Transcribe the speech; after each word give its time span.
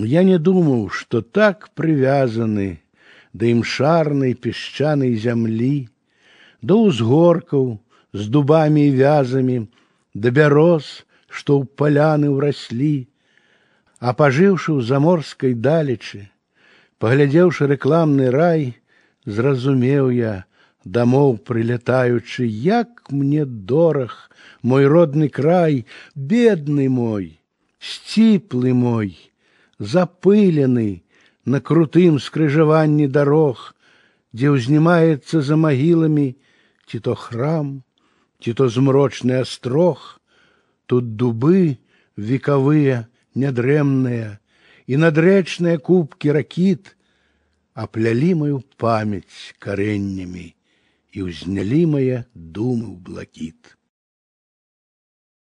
Я 0.00 0.22
не 0.24 0.38
думаў, 0.38 0.88
што 0.88 1.20
так 1.20 1.68
прывязаны 1.76 2.80
да 3.32 3.46
імшарнай 3.46 4.34
песчанай 4.34 5.14
зямлі, 5.14 5.88
да 6.62 6.74
ўзгоркаў 6.80 7.78
з 8.12 8.26
дубамі 8.32 8.86
і 8.88 8.96
вязамі, 8.96 9.58
да 10.14 10.32
бяроз, 10.34 11.06
што 11.28 11.60
ў 11.60 11.68
паляны 11.78 12.32
ўраслі, 12.32 13.06
а 14.00 14.16
пажыўшы 14.16 14.72
ў 14.74 14.80
заморскай 14.88 15.54
далечы, 15.54 16.26
паглядзеўшы 16.98 17.70
рэкламны 17.70 18.30
рай, 18.34 18.80
зразумеў 19.28 20.10
я, 20.10 20.44
дамоў 20.84 21.38
прылятаючы, 21.44 22.48
як 22.48 23.12
мне 23.12 23.44
дораг 23.44 24.32
мой 24.62 24.86
родны 24.86 25.28
край, 25.28 25.84
бедны 26.16 26.88
мой, 26.88 27.38
сціплы 27.78 28.74
мой, 28.74 29.14
запылены 29.78 31.02
на 31.44 31.60
крутым 31.60 32.20
скрыжаванні 32.20 33.08
дарог, 33.08 33.74
дзе 34.32 34.52
ўзнімаецца 34.54 35.42
за 35.42 35.56
магіламі 35.56 36.36
ці 36.86 37.00
то 37.00 37.14
храм, 37.14 37.82
ці 38.38 38.54
то 38.54 38.68
змрочны 38.68 39.40
астрог, 39.42 40.20
тут 40.86 41.16
дубы 41.16 41.78
векавыя 42.16 43.06
нядрэмныя 43.34 44.38
і 44.86 44.94
надрэчныя 45.00 45.78
кубкі 45.78 46.36
ракіт 46.36 46.94
аплялі 47.74 48.34
маю 48.42 48.62
памяць 48.76 49.54
карэннямі 49.62 50.48
і 51.14 51.26
ўзнялі 51.26 51.82
мае 51.94 52.18
думы 52.34 52.86
ў 52.90 52.96
блакіт. 52.98 53.76